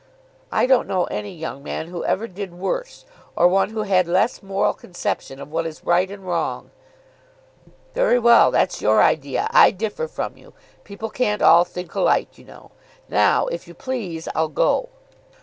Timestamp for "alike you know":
11.93-12.71